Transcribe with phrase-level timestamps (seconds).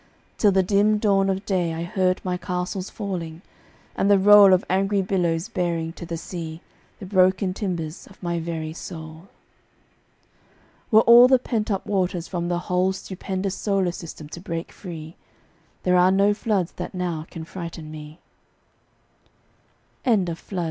[0.39, 3.43] Till the dim dawn of day I heard my castles falling,
[3.95, 6.61] and the roll Of angry billows bearing to the sea
[6.97, 9.27] The broken timbers of my very soul.
[10.89, 15.17] Were all the pent up waters from the whole Stupendous solar system to break free,
[15.83, 18.17] There are no floods that now can frighten me.
[20.07, 20.59] A FABLE.